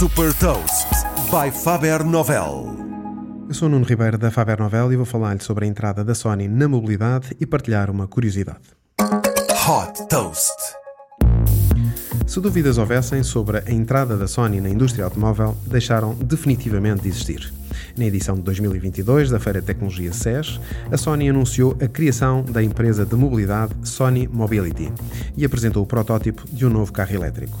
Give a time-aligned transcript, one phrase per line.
[0.00, 0.88] Super Toast
[1.30, 2.74] by Faber Novel.
[3.46, 6.48] Eu sou Nuno Ribeiro da Faber Novel e vou falar-lhe sobre a entrada da Sony
[6.48, 8.60] na mobilidade e partilhar uma curiosidade.
[8.98, 10.56] Hot Toast.
[12.26, 17.52] Se dúvidas houvessem sobre a entrada da Sony na indústria automóvel, deixaram definitivamente de existir.
[17.94, 20.58] Na edição de 2022 da Feira de Tecnologia SES,
[20.90, 24.90] a Sony anunciou a criação da empresa de mobilidade Sony Mobility
[25.36, 27.58] e apresentou o protótipo de um novo carro elétrico.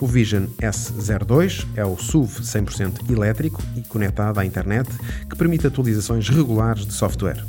[0.00, 4.88] O Vision S02 é o SUV 100% elétrico e conectado à internet
[5.28, 7.44] que permite atualizações regulares de software.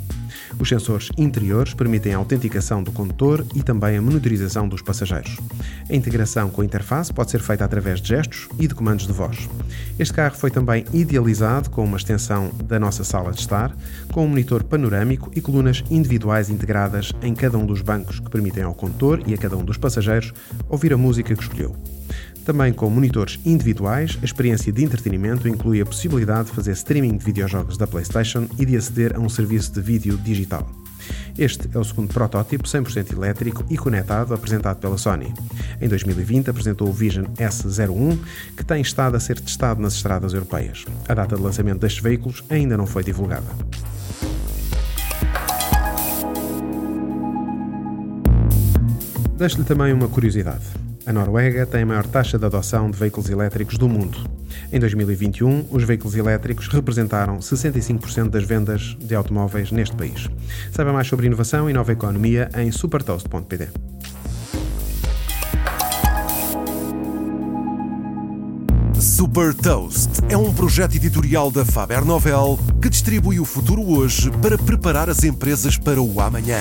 [0.60, 5.38] Os sensores interiores permitem a autenticação do condutor e também a monitorização dos passageiros.
[5.90, 9.14] A integração com a interface pode ser feita através de gestos e de comandos de
[9.14, 9.48] voz.
[9.98, 13.74] Este carro foi também idealizado com uma extensão da nossa sala de estar,
[14.12, 18.64] com um monitor panorâmico e colunas individuais integradas em cada um dos bancos que permitem
[18.64, 20.34] ao condutor e a cada um dos passageiros
[20.68, 21.76] ouvir a música que escolheu.
[22.50, 27.24] Também com monitores individuais, a experiência de entretenimento inclui a possibilidade de fazer streaming de
[27.24, 30.49] videojogos da PlayStation e de aceder a um serviço de vídeo digital.
[31.38, 35.34] Este é o segundo protótipo 100% elétrico e conectado apresentado pela Sony.
[35.80, 38.20] Em 2020 apresentou o Vision S01,
[38.58, 40.84] que tem estado a ser testado nas estradas europeias.
[41.08, 43.48] A data de lançamento destes veículos ainda não foi divulgada.
[49.38, 50.89] Deixo-lhe também uma curiosidade.
[51.10, 54.30] A Noruega tem a maior taxa de adoção de veículos elétricos do mundo.
[54.72, 60.30] Em 2021, os veículos elétricos representaram 65% das vendas de automóveis neste país.
[60.72, 63.70] Saiba mais sobre inovação e nova economia em supertoast.pt.
[69.00, 74.60] Super Toast é um projeto editorial da Faber Novel que distribui o futuro hoje para
[74.60, 76.60] preparar as empresas para o amanhã.